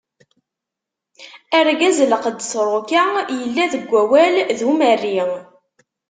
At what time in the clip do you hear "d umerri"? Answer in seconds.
4.57-5.19